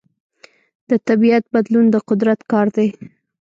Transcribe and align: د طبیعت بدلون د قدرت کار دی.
د 0.89 0.91
طبیعت 1.07 1.43
بدلون 1.53 1.85
د 1.91 1.95
قدرت 2.09 2.39
کار 2.51 2.67
دی. 2.75 2.87